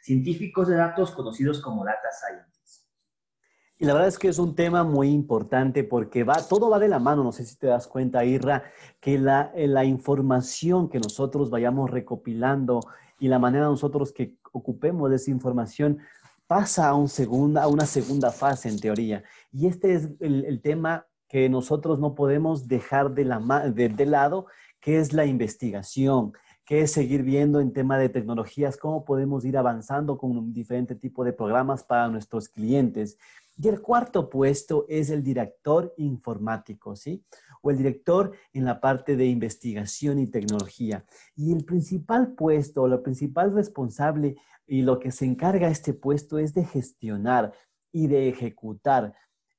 científicos 0.02 0.68
de 0.68 0.76
datos 0.76 1.12
conocidos 1.12 1.60
como 1.60 1.84
data 1.84 2.08
scientists. 2.12 2.86
Y 3.78 3.86
la 3.86 3.94
verdad 3.94 4.08
es 4.08 4.18
que 4.18 4.28
es 4.28 4.38
un 4.38 4.54
tema 4.54 4.84
muy 4.84 5.08
importante 5.08 5.84
porque 5.84 6.22
va, 6.22 6.34
todo 6.46 6.68
va 6.68 6.78
de 6.78 6.88
la 6.88 6.98
mano, 6.98 7.24
no 7.24 7.32
sé 7.32 7.46
si 7.46 7.56
te 7.56 7.68
das 7.68 7.86
cuenta, 7.86 8.24
Irra, 8.26 8.64
que 9.00 9.18
la, 9.18 9.52
la 9.54 9.86
información 9.86 10.90
que 10.90 10.98
nosotros 10.98 11.48
vayamos 11.48 11.88
recopilando 11.88 12.80
y 13.18 13.28
la 13.28 13.38
manera 13.38 13.64
nosotros 13.64 14.12
que 14.12 14.36
ocupemos 14.52 15.08
de 15.08 15.16
esa 15.16 15.30
información 15.30 15.98
pasa 16.50 16.88
a, 16.88 16.94
una 16.96 17.86
segunda 17.86 18.32
fase 18.32 18.68
en 18.68 18.80
teoría. 18.80 19.22
Y 19.52 19.68
este 19.68 19.94
es 19.94 20.08
el, 20.18 20.60
tema 20.60 21.06
que 21.28 21.48
nosotros 21.48 22.00
no 22.00 22.16
podemos 22.16 22.66
dejar 22.66 23.14
de, 23.14 23.24
la, 23.24 23.38
de 23.72 24.06
lado, 24.06 24.46
que 24.80 24.98
es 24.98 25.12
la 25.12 25.26
investigación, 25.26 26.32
que 26.64 26.80
es 26.80 26.90
seguir 26.90 27.22
viendo 27.22 27.60
en 27.60 27.72
tema 27.72 27.98
de 27.98 28.08
tecnologías 28.08 28.76
cómo 28.76 29.04
podemos 29.04 29.44
ir 29.44 29.56
avanzando 29.56 30.18
con 30.18 30.36
un 30.36 30.52
diferente 30.52 30.96
tipo 30.96 31.22
de 31.22 31.32
programas 31.32 31.84
para 31.84 32.08
nuestros 32.08 32.48
clientes. 32.48 33.16
Y 33.56 33.68
el 33.68 33.80
cuarto 33.80 34.28
puesto 34.28 34.86
es 34.88 35.08
el 35.10 35.22
director 35.22 35.94
informático, 35.98 36.96
¿sí? 36.96 37.24
O 37.62 37.70
el 37.70 37.76
director 37.76 38.32
en 38.52 38.64
la 38.64 38.80
parte 38.80 39.14
de 39.14 39.26
investigación 39.26 40.18
y 40.18 40.26
tecnología. 40.26 41.04
Y 41.36 41.52
el 41.52 41.64
principal 41.64 42.32
puesto, 42.32 42.88
lo 42.88 43.04
principal 43.04 43.54
responsable 43.54 44.36
y 44.70 44.82
lo 44.82 45.00
que 45.00 45.10
se 45.10 45.24
encarga 45.24 45.66
este 45.66 45.94
puesto 45.94 46.38
es 46.38 46.54
de 46.54 46.64
gestionar 46.64 47.52
y 47.90 48.06
de 48.06 48.28
ejecutar. 48.28 49.14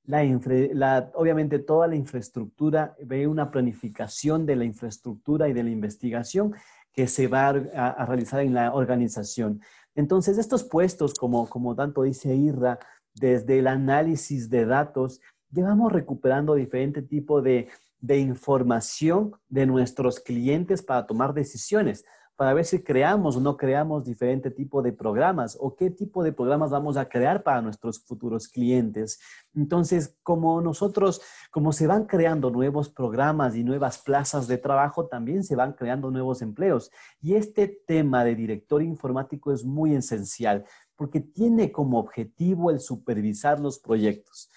La, 0.05 1.11
obviamente 1.15 1.59
toda 1.59 1.89
la 1.89 1.97
infraestructura, 1.97 2.95
ve 3.03 3.27
una 3.27 3.51
planificación 3.51 4.45
de 4.45 4.55
la 4.55 4.63
infraestructura 4.63 5.49
y 5.49 5.53
de 5.53 5.63
la 5.63 5.69
investigación 5.69 6.55
que 6.93 7.07
se 7.07 7.27
va 7.27 7.49
a, 7.49 8.05
realizar 8.05 8.39
en 8.39 8.53
la 8.53 8.73
organización. 8.73 9.59
Entonces, 9.95 10.37
estos 10.37 10.63
puestos, 10.63 11.13
como, 11.13 11.49
como 11.49 11.75
tanto 11.75 12.03
dice 12.03 12.33
Irra, 12.33 12.79
desde 13.13 13.59
el 13.59 13.67
análisis 13.67 14.49
de 14.49 14.65
datos, 14.65 15.19
llevamos 15.51 15.91
recuperando 15.91 16.55
diferente 16.55 17.01
tipo 17.01 17.41
de, 17.41 17.67
de 17.99 18.17
información 18.17 19.33
de 19.49 19.65
nuestros 19.65 20.21
clientes 20.21 20.81
para 20.81 21.05
tomar 21.05 21.33
decisiones 21.33 22.05
para 22.41 22.55
ver 22.55 22.65
si 22.65 22.81
creamos 22.81 23.37
o 23.37 23.39
no 23.39 23.55
creamos 23.55 24.03
diferente 24.03 24.49
tipo 24.49 24.81
de 24.81 24.91
programas 24.91 25.55
o 25.61 25.75
qué 25.75 25.91
tipo 25.91 26.23
de 26.23 26.33
programas 26.33 26.71
vamos 26.71 26.97
a 26.97 27.07
crear 27.07 27.43
para 27.43 27.61
nuestros 27.61 28.03
futuros 28.03 28.47
clientes. 28.47 29.19
Entonces, 29.53 30.17
como 30.23 30.59
nosotros, 30.59 31.21
como 31.51 31.71
se 31.71 31.85
van 31.85 32.05
creando 32.05 32.49
nuevos 32.49 32.89
programas 32.89 33.55
y 33.55 33.63
nuevas 33.63 33.99
plazas 33.99 34.47
de 34.47 34.57
trabajo, 34.57 35.05
también 35.05 35.43
se 35.43 35.55
van 35.55 35.73
creando 35.73 36.09
nuevos 36.09 36.41
empleos. 36.41 36.89
Y 37.21 37.35
este 37.35 37.67
tema 37.85 38.23
de 38.23 38.33
director 38.33 38.81
informático 38.81 39.53
es 39.53 39.63
muy 39.63 39.93
esencial 39.93 40.65
porque 40.95 41.19
tiene 41.19 41.71
como 41.71 41.99
objetivo 41.99 42.71
el 42.71 42.79
supervisar 42.79 43.59
los 43.59 43.77
proyectos. 43.77 44.49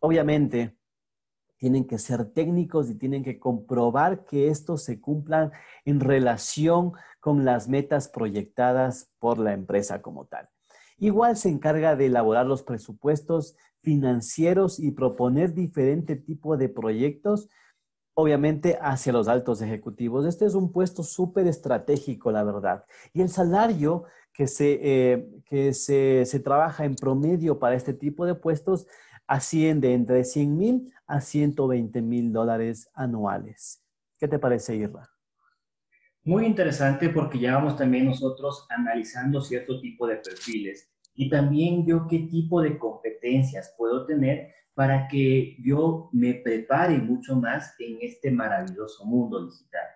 Obviamente, 0.00 0.76
tienen 1.58 1.86
que 1.86 1.98
ser 1.98 2.24
técnicos 2.32 2.88
y 2.88 2.94
tienen 2.94 3.22
que 3.22 3.38
comprobar 3.38 4.24
que 4.24 4.48
estos 4.48 4.84
se 4.84 5.00
cumplan 5.00 5.52
en 5.84 6.00
relación 6.00 6.92
con 7.20 7.44
las 7.44 7.68
metas 7.68 8.08
proyectadas 8.08 9.10
por 9.18 9.38
la 9.38 9.52
empresa 9.52 10.00
como 10.00 10.26
tal. 10.26 10.48
Igual 10.98 11.36
se 11.36 11.48
encarga 11.48 11.96
de 11.96 12.06
elaborar 12.06 12.46
los 12.46 12.62
presupuestos 12.62 13.56
financieros 13.82 14.78
y 14.80 14.92
proponer 14.92 15.54
diferente 15.54 16.16
tipo 16.16 16.56
de 16.56 16.68
proyectos, 16.68 17.48
obviamente 18.14 18.78
hacia 18.80 19.12
los 19.12 19.28
altos 19.28 19.62
ejecutivos. 19.62 20.26
Este 20.26 20.44
es 20.46 20.54
un 20.54 20.72
puesto 20.72 21.02
súper 21.02 21.46
estratégico, 21.46 22.32
la 22.32 22.42
verdad. 22.42 22.84
Y 23.12 23.22
el 23.22 23.28
salario 23.28 24.04
que, 24.32 24.46
se, 24.46 24.78
eh, 24.82 25.28
que 25.46 25.72
se, 25.72 26.24
se 26.24 26.40
trabaja 26.40 26.84
en 26.84 26.96
promedio 26.96 27.58
para 27.58 27.76
este 27.76 27.94
tipo 27.94 28.26
de 28.26 28.34
puestos 28.34 28.86
asciende 29.28 29.92
entre 29.92 30.24
100 30.24 30.56
mil 30.56 30.92
a 31.06 31.20
120 31.20 32.02
mil 32.02 32.32
dólares 32.32 32.90
anuales. 32.94 33.84
¿Qué 34.18 34.26
te 34.26 34.38
parece, 34.38 34.74
Irra? 34.74 35.08
Muy 36.24 36.46
interesante 36.46 37.10
porque 37.10 37.38
ya 37.38 37.54
vamos 37.54 37.76
también 37.76 38.06
nosotros 38.06 38.66
analizando 38.70 39.40
cierto 39.40 39.80
tipo 39.80 40.06
de 40.06 40.16
perfiles 40.16 40.90
y 41.14 41.28
también 41.30 41.86
yo 41.86 42.06
qué 42.08 42.20
tipo 42.20 42.60
de 42.60 42.78
competencias 42.78 43.74
puedo 43.78 44.04
tener 44.06 44.52
para 44.74 45.08
que 45.08 45.56
yo 45.60 46.08
me 46.12 46.34
prepare 46.34 46.98
mucho 46.98 47.36
más 47.36 47.74
en 47.78 47.98
este 48.00 48.30
maravilloso 48.30 49.04
mundo 49.04 49.44
digital. 49.44 49.86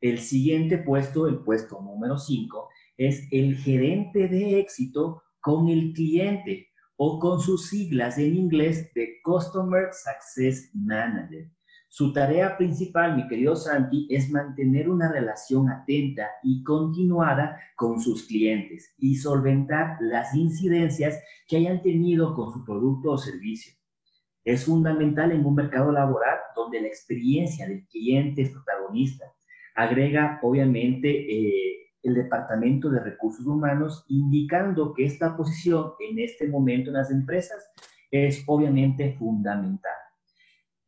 El 0.00 0.18
siguiente 0.18 0.78
puesto, 0.78 1.28
el 1.28 1.40
puesto 1.40 1.80
número 1.80 2.18
5, 2.18 2.68
es 2.96 3.28
el 3.30 3.56
gerente 3.56 4.28
de 4.28 4.58
éxito 4.58 5.22
con 5.40 5.68
el 5.68 5.92
cliente 5.92 6.71
o 7.04 7.18
con 7.18 7.40
sus 7.40 7.66
siglas 7.66 8.16
en 8.16 8.36
inglés 8.36 8.94
de 8.94 9.20
Customer 9.24 9.88
Success 9.92 10.70
Manager. 10.72 11.50
Su 11.88 12.12
tarea 12.12 12.56
principal, 12.56 13.16
mi 13.16 13.26
querido 13.26 13.56
Santi, 13.56 14.06
es 14.08 14.30
mantener 14.30 14.88
una 14.88 15.10
relación 15.10 15.68
atenta 15.68 16.28
y 16.44 16.62
continuada 16.62 17.58
con 17.74 18.00
sus 18.00 18.28
clientes 18.28 18.94
y 18.98 19.16
solventar 19.16 19.96
las 20.00 20.32
incidencias 20.36 21.18
que 21.48 21.56
hayan 21.56 21.82
tenido 21.82 22.36
con 22.36 22.52
su 22.52 22.64
producto 22.64 23.10
o 23.10 23.18
servicio. 23.18 23.74
Es 24.44 24.66
fundamental 24.66 25.32
en 25.32 25.44
un 25.44 25.56
mercado 25.56 25.90
laboral 25.90 26.38
donde 26.54 26.82
la 26.82 26.86
experiencia 26.86 27.66
del 27.66 27.84
cliente 27.88 28.42
es 28.42 28.50
protagonista. 28.50 29.24
Agrega, 29.74 30.38
obviamente, 30.40 31.08
eh, 31.08 31.81
el 32.02 32.14
Departamento 32.14 32.90
de 32.90 33.00
Recursos 33.00 33.46
Humanos, 33.46 34.04
indicando 34.08 34.92
que 34.92 35.04
esta 35.04 35.36
posición 35.36 35.92
en 36.00 36.18
este 36.18 36.48
momento 36.48 36.90
en 36.90 36.96
las 36.96 37.10
empresas 37.10 37.70
es 38.10 38.42
obviamente 38.46 39.14
fundamental. 39.18 39.92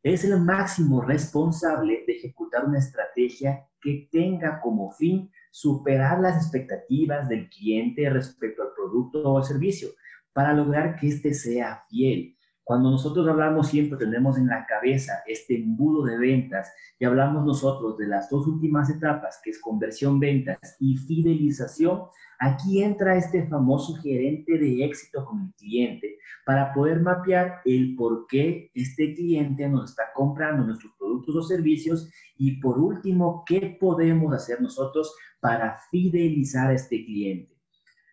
Es 0.03 0.23
el 0.23 0.39
máximo 0.39 1.01
responsable 1.01 2.03
de 2.05 2.13
ejecutar 2.13 2.65
una 2.65 2.79
estrategia 2.79 3.65
que 3.81 4.07
tenga 4.11 4.59
como 4.61 4.91
fin 4.91 5.31
superar 5.51 6.19
las 6.19 6.37
expectativas 6.37 7.27
del 7.29 7.49
cliente 7.49 8.09
respecto 8.09 8.61
al 8.61 8.69
producto 8.75 9.33
o 9.33 9.41
servicio 9.41 9.89
para 10.33 10.53
lograr 10.53 10.97
que 10.99 11.07
éste 11.07 11.33
sea 11.33 11.83
fiel, 11.89 12.35
cuando 12.65 12.89
nosotros 12.89 13.27
hablamos 13.27 13.67
siempre 13.67 13.95
tenemos 13.99 14.39
en 14.39 14.47
la 14.47 14.65
cabeza 14.65 15.21
este 15.27 15.55
embudo 15.55 16.03
de 16.03 16.17
ventas 16.17 16.73
y 16.97 17.05
hablamos 17.05 17.45
nosotros 17.45 17.95
de 17.95 18.07
las 18.07 18.27
dos 18.27 18.47
últimas 18.47 18.89
etapas, 18.89 19.39
que 19.43 19.51
es 19.51 19.61
conversión, 19.61 20.19
ventas 20.19 20.75
y 20.79 20.97
fidelización, 20.97 22.05
aquí 22.39 22.81
entra 22.81 23.17
este 23.17 23.47
famoso 23.47 23.93
gerente 24.01 24.57
de 24.57 24.83
éxito 24.83 25.23
con 25.25 25.43
el 25.43 25.53
cliente 25.53 26.17
para 26.43 26.73
poder 26.73 27.01
mapear 27.01 27.61
el 27.65 27.95
por 27.95 28.25
qué 28.25 28.71
este 28.73 29.13
cliente 29.13 29.69
nos 29.69 29.91
está 29.91 30.05
comprando 30.15 30.65
nuestros 30.65 30.91
productos 30.97 31.35
o 31.35 31.43
servicios 31.43 32.09
y 32.35 32.59
por 32.59 32.79
último, 32.79 33.43
qué 33.45 33.77
podemos 33.79 34.33
hacer 34.33 34.59
nosotros 34.59 35.15
para 35.39 35.77
fidelizar 35.91 36.71
a 36.71 36.73
este 36.73 37.05
cliente. 37.05 37.55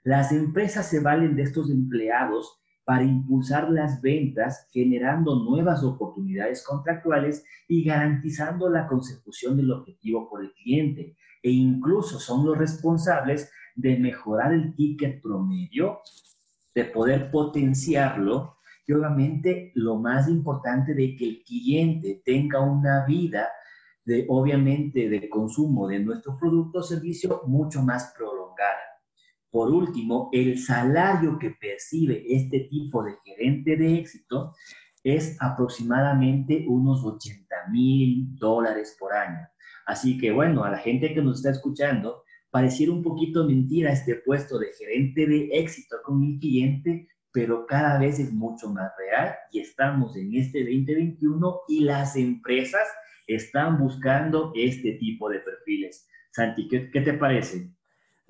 Las 0.04 0.30
empresas 0.30 0.90
se 0.90 1.00
valen 1.00 1.36
de 1.36 1.42
estos 1.44 1.70
empleados 1.70 2.61
para 2.84 3.04
impulsar 3.04 3.70
las 3.70 4.00
ventas, 4.00 4.68
generando 4.72 5.36
nuevas 5.36 5.84
oportunidades 5.84 6.64
contractuales 6.64 7.44
y 7.68 7.84
garantizando 7.84 8.68
la 8.68 8.86
consecución 8.86 9.56
del 9.56 9.70
objetivo 9.70 10.28
por 10.28 10.42
el 10.42 10.52
cliente. 10.52 11.16
E 11.42 11.50
incluso 11.50 12.18
son 12.18 12.44
los 12.46 12.58
responsables 12.58 13.50
de 13.74 13.98
mejorar 13.98 14.52
el 14.52 14.74
ticket 14.74 15.22
promedio, 15.22 16.00
de 16.74 16.84
poder 16.84 17.30
potenciarlo 17.30 18.56
y 18.86 18.92
obviamente 18.92 19.72
lo 19.74 19.96
más 19.96 20.28
importante 20.28 20.94
de 20.94 21.14
que 21.16 21.24
el 21.24 21.42
cliente 21.44 22.22
tenga 22.24 22.60
una 22.60 23.04
vida 23.06 23.48
de 24.04 24.26
obviamente 24.28 25.08
de 25.08 25.28
consumo 25.28 25.86
de 25.86 26.00
nuestro 26.00 26.36
producto 26.36 26.80
o 26.80 26.82
servicio 26.82 27.42
mucho 27.46 27.82
más 27.82 28.12
prolongada. 28.16 28.91
Por 29.52 29.70
último, 29.70 30.30
el 30.32 30.58
salario 30.58 31.38
que 31.38 31.50
percibe 31.50 32.24
este 32.26 32.60
tipo 32.70 33.04
de 33.04 33.12
gerente 33.22 33.76
de 33.76 33.98
éxito 33.98 34.54
es 35.04 35.36
aproximadamente 35.42 36.64
unos 36.66 37.04
80 37.04 37.54
mil 37.70 38.34
dólares 38.38 38.96
por 38.98 39.12
año. 39.12 39.46
Así 39.84 40.16
que 40.16 40.32
bueno, 40.32 40.64
a 40.64 40.70
la 40.70 40.78
gente 40.78 41.12
que 41.12 41.20
nos 41.20 41.36
está 41.36 41.50
escuchando, 41.50 42.22
pareciera 42.50 42.92
un 42.92 43.02
poquito 43.02 43.46
mentira 43.46 43.92
este 43.92 44.14
puesto 44.14 44.58
de 44.58 44.72
gerente 44.72 45.26
de 45.26 45.50
éxito 45.52 45.96
con 46.02 46.18
mi 46.18 46.38
cliente, 46.38 47.08
pero 47.30 47.66
cada 47.66 47.98
vez 47.98 48.20
es 48.20 48.32
mucho 48.32 48.70
más 48.70 48.90
real 48.96 49.34
y 49.50 49.60
estamos 49.60 50.16
en 50.16 50.34
este 50.34 50.60
2021 50.60 51.60
y 51.68 51.80
las 51.80 52.16
empresas 52.16 52.88
están 53.26 53.78
buscando 53.78 54.50
este 54.54 54.92
tipo 54.92 55.28
de 55.28 55.40
perfiles. 55.40 56.08
Santi, 56.30 56.68
¿qué, 56.68 56.90
qué 56.90 57.02
te 57.02 57.12
parece? 57.12 57.70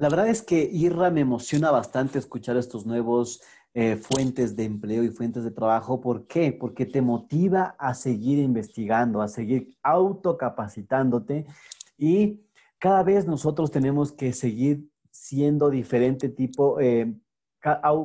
La 0.03 0.09
verdad 0.09 0.27
es 0.31 0.43
que 0.43 0.69
Irra 0.73 1.11
me 1.13 1.21
emociona 1.21 1.71
bastante 1.71 2.19
escuchar 2.19 2.57
estos 2.57 2.87
nuevos 2.87 3.41
eh, 3.73 3.95
fuentes 3.95 4.57
de 4.57 4.65
empleo 4.65 5.05
y 5.05 5.11
fuentes 5.11 5.45
de 5.45 5.53
trabajo. 5.53 6.01
¿Por 6.01 6.27
qué? 6.27 6.53
Porque 6.53 6.87
te 6.87 7.01
motiva 7.01 7.77
a 7.79 7.95
seguir 7.95 8.41
investigando, 8.41 9.23
a 9.23 9.29
seguir 9.29 9.77
autocapacitándote 9.81 11.47
y 11.97 12.41
cada 12.81 13.05
vez 13.05 13.29
nosotros 13.29 13.71
tenemos 13.71 14.11
que 14.11 14.33
seguir 14.33 14.91
siendo 15.13 15.71
diferente 15.71 16.29
tipo, 16.29 16.81
eh, 16.81 17.15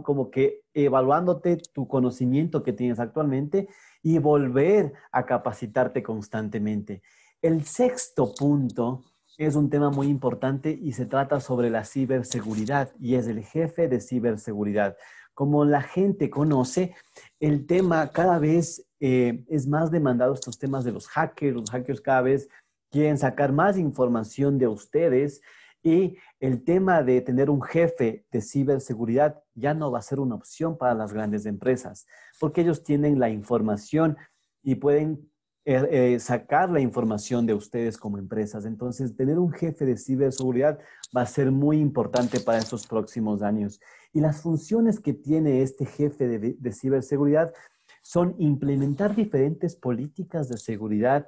como 0.03 0.29
que 0.29 0.65
evaluándote 0.75 1.57
tu 1.73 1.87
conocimiento 1.87 2.61
que 2.61 2.73
tienes 2.73 2.99
actualmente 2.99 3.69
y 4.03 4.19
volver 4.19 4.93
a 5.11 5.25
capacitarte 5.25 6.03
constantemente. 6.03 7.01
El 7.41 7.65
sexto 7.65 8.35
punto 8.35 9.01
es 9.37 9.55
un 9.55 9.69
tema 9.69 9.91
muy 9.91 10.07
importante 10.07 10.71
y 10.71 10.93
se 10.93 11.05
trata 11.05 11.39
sobre 11.39 11.69
la 11.69 11.85
ciberseguridad 11.85 12.91
y 12.99 13.15
es 13.15 13.27
el 13.27 13.43
jefe 13.43 13.87
de 13.87 14.01
ciberseguridad. 14.01 14.97
como 15.33 15.65
la 15.65 15.83
gente 15.83 16.31
conoce, 16.31 16.95
el 17.39 17.67
tema 17.67 18.11
cada 18.11 18.39
vez 18.39 18.87
eh, 18.99 19.43
es 19.47 19.67
más 19.67 19.91
demandado, 19.91 20.33
estos 20.33 20.57
temas 20.57 20.83
de 20.83 20.91
los 20.91 21.07
hackers. 21.07 21.55
Los 21.55 21.69
hackers 21.69 22.01
cada 22.01 22.21
vez 22.21 22.49
quieren 22.89 23.19
sacar 23.19 23.51
más 23.51 23.77
información 23.77 24.57
de 24.57 24.67
ustedes 24.67 25.41
y 25.83 26.17
el 26.39 26.63
tema 26.63 27.03
de 27.03 27.21
tener 27.21 27.49
un 27.49 27.61
jefe 27.61 28.25
de 28.31 28.41
ciberseguridad 28.41 29.43
ya 29.53 29.73
no 29.73 29.91
va 29.91 29.99
a 29.99 30.01
ser 30.01 30.19
una 30.19 30.35
opción 30.35 30.77
para 30.77 30.95
las 30.95 31.13
grandes 31.13 31.45
empresas, 31.45 32.07
porque 32.39 32.61
ellos 32.61 32.83
tienen 32.83 33.19
la 33.19 33.29
información 33.29 34.17
y 34.63 34.75
pueden 34.75 35.29
eh, 35.69 36.13
eh, 36.13 36.19
sacar 36.21 36.69
la 36.69 36.79
información 36.79 37.45
de 37.45 37.53
ustedes 37.53 37.97
como 37.97 38.17
empresas. 38.17 38.63
Entonces, 38.63 39.17
tener 39.17 39.37
un 39.37 39.51
jefe 39.51 39.85
de 39.85 39.97
ciberseguridad 39.97 40.79
va 41.15 41.23
a 41.23 41.25
ser 41.25 41.51
muy 41.51 41.79
importante 41.79 42.39
para 42.39 42.59
estos 42.59 42.87
próximos 42.87 43.41
años. 43.41 43.81
Y 44.13 44.21
las 44.21 44.41
funciones 44.41 45.01
que 45.01 45.13
tiene 45.13 45.61
este 45.61 45.85
jefe 45.85 46.25
de 46.29 46.71
ciberseguridad 46.71 47.53
son 48.01 48.33
implementar 48.37 49.13
diferentes 49.13 49.75
políticas 49.75 50.47
de 50.47 50.57
seguridad 50.57 51.27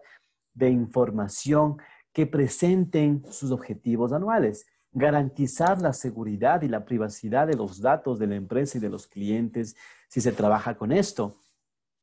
de 0.54 0.70
información 0.70 1.76
que 2.14 2.26
presenten 2.26 3.26
sus 3.30 3.52
objetivos 3.52 4.14
anuales, 4.14 4.66
garantizar 4.94 5.82
la 5.82 5.92
seguridad 5.92 6.62
y 6.62 6.70
la 6.70 6.86
privacidad 6.86 7.46
de 7.46 7.58
los 7.58 7.82
datos 7.82 8.18
de 8.20 8.28
la 8.28 8.36
empresa 8.36 8.78
y 8.78 8.82
de 8.82 8.90
los 8.90 9.06
clientes 9.06 9.76
si 10.08 10.22
se 10.22 10.32
trabaja 10.32 10.76
con 10.76 10.94
esto, 10.94 11.36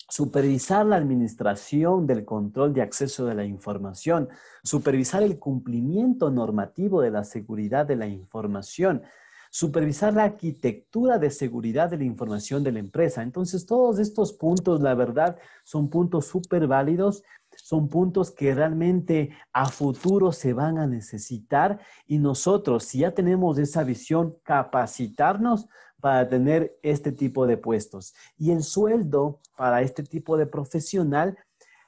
supervisar 0.09 0.87
la 0.87 0.97
administración 0.97 2.07
del 2.07 2.25
control 2.25 2.73
de 2.73 2.83
acceso 2.83 3.27
de 3.27 3.35
la 3.35 3.45
información, 3.45 4.29
supervisar 4.63 5.23
el 5.23 5.39
cumplimiento 5.39 6.31
normativo 6.31 7.01
de 7.01 7.11
la 7.11 7.25
seguridad 7.25 7.87
de 7.87 7.97
la 7.97 8.07
información, 8.07 9.03
supervisar 9.51 10.15
la 10.15 10.25
arquitectura 10.25 11.19
de 11.19 11.31
seguridad 11.31 11.91
de 11.91 11.99
la 11.99 12.05
información 12.05 12.63
de 12.63 12.73
la 12.73 12.79
empresa. 12.79 13.23
Entonces, 13.23 13.67
todos 13.67 13.99
estos 13.99 14.33
puntos, 14.33 14.81
la 14.81 14.95
verdad, 14.95 15.39
son 15.65 15.89
puntos 15.89 16.27
súper 16.27 16.67
válidos 16.67 17.23
son 17.57 17.89
puntos 17.89 18.31
que 18.31 18.55
realmente 18.55 19.31
a 19.53 19.67
futuro 19.67 20.33
se 20.33 20.53
van 20.53 20.79
a 20.79 20.87
necesitar 20.87 21.81
y 22.07 22.19
nosotros, 22.19 22.85
si 22.85 22.99
ya 22.99 23.13
tenemos 23.13 23.59
esa 23.59 23.83
visión, 23.85 24.37
capacitarnos 24.43 25.67
para 26.07 26.29
tener 26.29 26.79
este 26.85 27.11
tipo 27.11 27.49
de 27.49 27.57
puestos. 27.57 28.15
Y 28.39 28.53
el 28.53 28.63
sueldo 28.63 29.41
para 29.57 29.83
este 29.83 30.05
tipo 30.05 30.37
de 30.37 30.47
profesional 30.47 31.37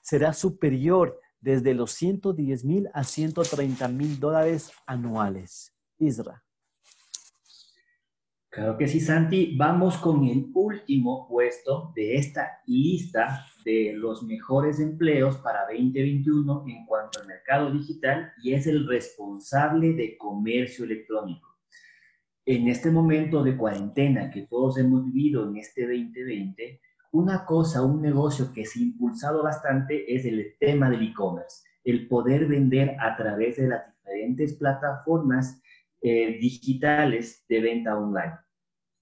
será 0.02 0.32
superior 0.32 1.20
desde 1.40 1.72
los 1.72 1.92
110 1.92 2.64
mil 2.64 2.88
a 2.94 3.04
130 3.04 3.86
mil 3.86 4.18
dólares 4.18 4.72
anuales. 4.86 5.72
Isra. 6.00 6.42
Claro 8.50 8.76
que 8.76 8.88
sí, 8.88 8.98
Santi. 8.98 9.56
Vamos 9.56 9.96
con 9.98 10.24
el 10.24 10.50
último 10.52 11.28
puesto 11.28 11.92
de 11.94 12.16
esta 12.16 12.60
lista 12.66 13.46
de 13.64 13.92
los 13.94 14.24
mejores 14.24 14.80
empleos 14.80 15.36
para 15.36 15.60
2021 15.70 16.64
en 16.66 16.86
cuanto 16.86 17.20
al 17.20 17.28
mercado 17.28 17.70
digital 17.70 18.32
y 18.42 18.52
es 18.52 18.66
el 18.66 18.84
responsable 18.88 19.92
de 19.92 20.18
comercio 20.18 20.86
electrónico. 20.86 21.47
En 22.50 22.66
este 22.66 22.90
momento 22.90 23.44
de 23.44 23.58
cuarentena 23.58 24.30
que 24.30 24.46
todos 24.46 24.78
hemos 24.78 25.04
vivido 25.04 25.46
en 25.46 25.58
este 25.58 25.82
2020, 25.82 26.80
una 27.12 27.44
cosa, 27.44 27.82
un 27.82 28.00
negocio 28.00 28.54
que 28.54 28.64
se 28.64 28.78
ha 28.78 28.82
impulsado 28.84 29.42
bastante 29.42 30.14
es 30.14 30.24
el 30.24 30.56
tema 30.58 30.88
del 30.88 31.10
e-commerce, 31.10 31.68
el 31.84 32.08
poder 32.08 32.46
vender 32.46 32.96
a 33.00 33.18
través 33.18 33.58
de 33.58 33.68
las 33.68 33.82
diferentes 33.94 34.54
plataformas 34.54 35.60
eh, 36.00 36.38
digitales 36.40 37.44
de 37.50 37.60
venta 37.60 37.98
online. 37.98 38.38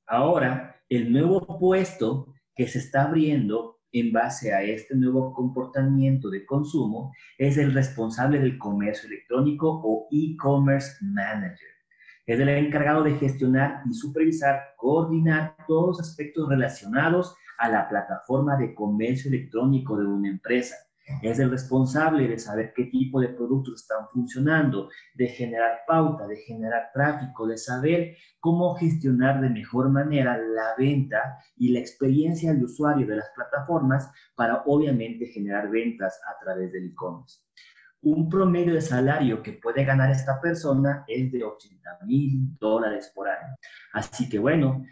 Ahora, 0.09 0.81
el 0.89 1.13
nuevo 1.13 1.57
puesto 1.61 2.35
que 2.53 2.67
se 2.67 2.81
está 2.81 3.05
abriendo 3.05 3.79
en 3.93 4.11
base 4.13 4.55
a 4.55 4.65
este 4.65 4.97
nuevo 4.97 5.33
comportamiento 5.33 6.31
de 6.31 6.45
consumo 6.45 7.13
es 7.39 7.59
el 7.59 7.73
responsable 7.73 8.41
del 8.41 8.59
comercio 8.59 9.09
electrónico 9.09 9.71
o 9.85 10.09
e-commerce 10.11 10.97
manager. 11.01 11.76
Es 12.27 12.41
el 12.41 12.49
encargado 12.49 13.05
de 13.05 13.15
gestionar 13.15 13.83
y 13.89 13.95
supervisar, 13.95 14.75
coordinar 14.77 15.57
todos 15.67 15.87
los 15.87 16.01
aspectos 16.01 16.49
relacionados 16.49 17.37
a 17.59 17.69
la 17.69 17.89
plataforma 17.89 18.57
de 18.57 18.75
comercio 18.75 19.31
electrónico 19.31 19.97
de 19.97 20.07
una 20.07 20.29
empresa 20.29 20.77
es 21.23 21.39
el 21.39 21.51
responsable 21.51 22.27
de 22.27 22.39
saber 22.39 22.73
qué 22.75 22.87
tipo 22.87 23.21
de 23.21 23.29
productos 23.29 23.83
están 23.83 24.09
funcionando, 24.13 24.89
de 25.15 25.29
generar 25.29 25.81
pauta, 25.87 26.27
de 26.27 26.37
generar 26.37 26.91
tráfico, 26.93 27.47
de 27.47 27.57
saber 27.57 28.17
cómo 28.41 28.75
gestionar 28.75 29.41
de 29.41 29.51
mejor 29.51 29.89
manera 29.89 30.37
la 30.37 30.75
venta 30.77 31.39
y 31.57 31.73
la 31.73 31.79
experiencia 31.79 32.53
del 32.53 32.65
usuario 32.65 33.07
de 33.07 33.17
las 33.17 33.31
plataformas 33.35 34.11
para 34.35 34.63
obviamente 34.67 35.27
generar 35.27 35.71
ventas 35.71 36.21
a 36.29 36.45
través 36.45 36.73
del 36.73 36.87
e-commerce. 36.87 37.46
Un 38.07 38.29
promedio 38.29 38.75
de 38.75 38.81
salario 38.81 39.43
que 39.43 39.55
puede 39.55 39.85
ganar 39.85 40.13
esta 40.13 40.41
persona 40.41 41.05
es 41.09 41.33
de 41.33 41.43
80 41.43 41.99
mil 42.07 42.57
dólares 42.57 43.11
por 43.13 43.29
año. 43.29 43.57
Así 43.93 44.29
que 44.29 44.39
bueno, 44.39 44.87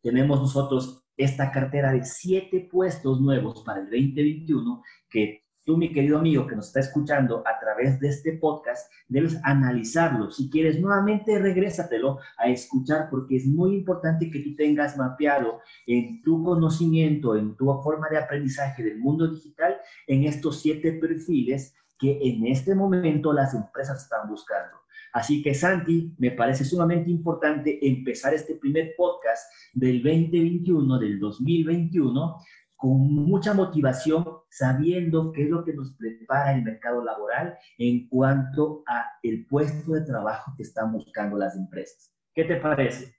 tenemos 0.00 0.40
nosotros 0.40 1.04
esta 1.16 1.50
cartera 1.50 1.90
de 1.90 2.04
siete 2.04 2.68
puestos 2.70 3.20
nuevos 3.20 3.64
para 3.64 3.80
el 3.80 3.86
2021 3.86 4.84
que 5.10 5.46
tú, 5.64 5.76
mi 5.76 5.92
querido 5.92 6.18
amigo 6.18 6.46
que 6.46 6.54
nos 6.54 6.68
está 6.68 6.78
escuchando 6.78 7.42
a 7.44 7.58
través 7.58 7.98
de 7.98 8.06
este 8.06 8.38
podcast, 8.38 8.88
debes 9.08 9.40
analizarlo. 9.42 10.30
Si 10.30 10.48
quieres 10.48 10.80
nuevamente, 10.80 11.40
regrésatelo 11.40 12.20
a 12.38 12.50
escuchar 12.50 13.08
porque 13.10 13.34
es 13.34 13.46
muy 13.46 13.74
importante 13.74 14.30
que 14.30 14.38
tú 14.40 14.54
tengas 14.54 14.96
mapeado 14.96 15.58
en 15.88 16.22
tu 16.22 16.44
conocimiento, 16.44 17.34
en 17.34 17.56
tu 17.56 17.66
forma 17.82 18.08
de 18.08 18.18
aprendizaje 18.18 18.84
del 18.84 19.00
mundo 19.00 19.26
digital, 19.26 19.76
en 20.06 20.22
estos 20.22 20.60
siete 20.60 20.92
perfiles 20.92 21.74
que 22.00 22.18
en 22.22 22.46
este 22.46 22.74
momento 22.74 23.32
las 23.32 23.54
empresas 23.54 24.02
están 24.02 24.28
buscando. 24.28 24.78
Así 25.12 25.42
que 25.42 25.54
Santi, 25.54 26.14
me 26.18 26.30
parece 26.30 26.64
sumamente 26.64 27.10
importante 27.10 27.84
empezar 27.86 28.32
este 28.32 28.54
primer 28.54 28.94
podcast 28.96 29.52
del 29.74 30.02
2021, 30.02 30.98
del 30.98 31.18
2021, 31.18 32.36
con 32.76 33.12
mucha 33.12 33.52
motivación, 33.52 34.24
sabiendo 34.48 35.32
qué 35.32 35.42
es 35.44 35.50
lo 35.50 35.64
que 35.64 35.74
nos 35.74 35.94
prepara 35.96 36.54
el 36.54 36.62
mercado 36.62 37.04
laboral 37.04 37.58
en 37.76 38.08
cuanto 38.08 38.82
a 38.86 39.04
el 39.22 39.46
puesto 39.46 39.92
de 39.92 40.00
trabajo 40.02 40.54
que 40.56 40.62
están 40.62 40.92
buscando 40.92 41.36
las 41.36 41.56
empresas. 41.56 42.14
¿Qué 42.32 42.44
te 42.44 42.56
parece? 42.56 43.14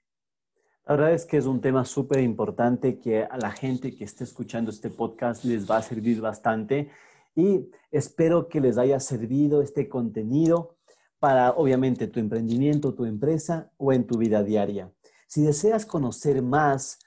La 0.86 0.96
verdad 0.96 1.12
es 1.12 1.24
que 1.26 1.36
es 1.36 1.46
un 1.46 1.60
tema 1.60 1.84
súper 1.84 2.20
importante 2.20 2.98
que 2.98 3.22
a 3.22 3.36
la 3.36 3.52
gente 3.52 3.94
que 3.94 4.02
esté 4.02 4.24
escuchando 4.24 4.70
este 4.70 4.90
podcast 4.90 5.44
les 5.44 5.70
va 5.70 5.76
a 5.76 5.82
servir 5.82 6.20
bastante 6.20 6.90
y 7.34 7.70
espero 7.90 8.48
que 8.48 8.60
les 8.60 8.78
haya 8.78 9.00
servido 9.00 9.62
este 9.62 9.88
contenido 9.88 10.76
para 11.18 11.52
obviamente 11.52 12.08
tu 12.08 12.20
emprendimiento, 12.20 12.94
tu 12.94 13.04
empresa 13.04 13.70
o 13.76 13.92
en 13.92 14.06
tu 14.06 14.18
vida 14.18 14.42
diaria. 14.42 14.92
Si 15.28 15.42
deseas 15.42 15.86
conocer 15.86 16.42
más 16.42 16.98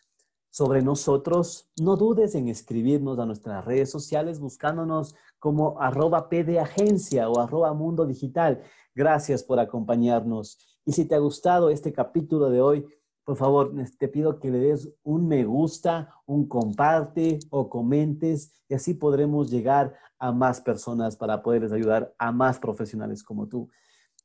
sobre 0.50 0.82
nosotros, 0.82 1.70
no 1.80 1.98
dudes 1.98 2.34
en 2.34 2.48
escribirnos 2.48 3.20
a 3.20 3.26
nuestras 3.26 3.66
redes 3.66 3.92
sociales 3.92 4.40
buscándonos 4.40 5.16
como 5.38 5.82
arroba 5.82 6.30
pdagencia 6.30 7.30
o 7.30 7.40
arroba 7.42 7.74
mundo 7.74 8.06
digital. 8.06 8.64
Gracias 8.96 9.44
por 9.44 9.60
acompañarnos. 9.60 10.58
Y 10.86 10.94
si 10.94 11.06
te 11.06 11.16
ha 11.16 11.20
gustado 11.20 11.70
este 11.70 11.92
capítulo 11.92 12.50
de 12.50 12.62
hoy, 12.62 12.86
por 13.26 13.38
favor, 13.38 13.74
te 13.98 14.08
pido 14.08 14.40
que 14.40 14.52
le 14.52 14.60
des 14.60 14.90
un 15.04 15.28
me 15.28 15.44
gusta, 15.44 16.14
un 16.28 16.48
comparte 16.48 17.40
o 17.50 17.70
comentes 17.70 18.54
y 18.70 18.76
así 18.76 18.94
podremos 18.94 19.50
llegar 19.50 19.96
a 20.20 20.32
más 20.32 20.62
personas 20.62 21.18
para 21.18 21.42
poderles 21.42 21.72
ayudar 21.72 22.14
a 22.20 22.32
más 22.32 22.60
profesionales 22.60 23.24
como 23.24 23.48
tú. 23.48 23.70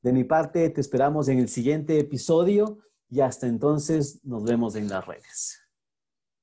De 0.03 0.13
mi 0.13 0.25
parte, 0.25 0.69
te 0.69 0.81
esperamos 0.83 1.29
en 1.29 1.39
el 1.39 1.49
siguiente 1.49 1.99
episodio 1.99 2.79
y 3.09 3.21
hasta 3.21 3.47
entonces 3.47 4.23
nos 4.23 4.45
vemos 4.45 4.77
en 4.77 4.89
las 4.89 5.07
redes. 5.07 5.59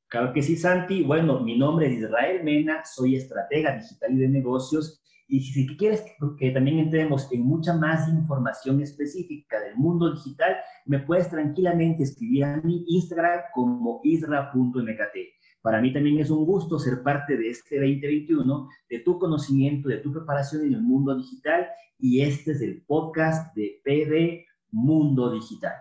Claro 0.07 0.33
que 0.33 0.41
sí, 0.41 0.55
Santi. 0.55 1.03
Bueno, 1.03 1.39
mi 1.41 1.57
nombre 1.57 1.87
es 1.87 1.99
Israel 1.99 2.43
Mena, 2.43 2.83
soy 2.85 3.17
estratega 3.17 3.75
digital 3.77 4.13
y 4.13 4.17
de 4.17 4.29
negocios. 4.29 5.01
Y 5.27 5.41
si 5.41 5.67
quieres 5.75 6.03
que 6.37 6.51
también 6.51 6.79
entremos 6.79 7.29
en 7.31 7.41
mucha 7.41 7.73
más 7.73 8.07
información 8.07 8.81
específica 8.81 9.59
del 9.59 9.75
mundo 9.75 10.13
digital, 10.13 10.55
me 10.85 10.99
puedes 10.99 11.29
tranquilamente 11.29 12.03
escribir 12.03 12.45
a 12.45 12.57
mi 12.57 12.85
Instagram 12.87 13.41
como 13.53 13.99
isra.mkt. 14.03 15.17
Para 15.61 15.81
mí 15.81 15.91
también 15.91 16.19
es 16.19 16.29
un 16.29 16.45
gusto 16.45 16.79
ser 16.79 17.03
parte 17.03 17.35
de 17.35 17.49
este 17.49 17.75
2021, 17.75 18.69
de 18.89 18.99
tu 18.99 19.19
conocimiento, 19.19 19.89
de 19.89 19.97
tu 19.97 20.13
preparación 20.13 20.63
en 20.63 20.75
el 20.75 20.81
mundo 20.81 21.13
digital. 21.15 21.67
Y 21.99 22.21
este 22.21 22.51
es 22.51 22.61
el 22.61 22.85
podcast 22.85 23.53
de 23.53 23.81
PD 23.83 24.45
Mundo 24.71 25.31
Digital. 25.31 25.73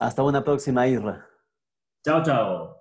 Hasta 0.00 0.22
una 0.22 0.42
próxima, 0.42 0.88
Isra. 0.88 1.26
Chao, 2.02 2.22
chao. 2.24 2.79